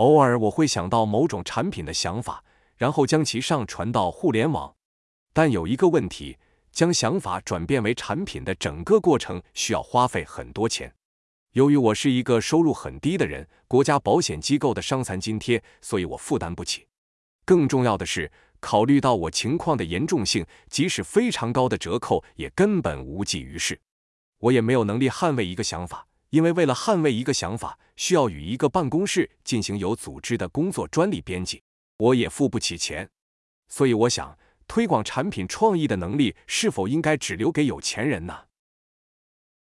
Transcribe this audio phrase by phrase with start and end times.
[0.00, 2.42] 偶尔我会想到某种产品的想法，
[2.78, 4.74] 然后将其上传到互联网。
[5.34, 6.38] 但有一个问题，
[6.72, 10.90] 将想法转变为产品的整个过程需要花费很多钱。
[11.52, 16.86] 由于我是一个收入很低的人，国家保险机构的伤残津贴，所以我负担不起。
[17.44, 23.78] 更重要的是，考虑到我情况的严重性，即使非常高的折扣也根本无济于事。
[24.38, 31.62] 我也没有能力捍卫一个想法，因为为了捍卫一个想法，需要与一个办公室进行有组织的工作专利编辑，
[31.98, 33.08] 我也付不起钱。
[33.68, 38.46] 所以我想，推广产品创意的能力是否应该只留给有钱人呢？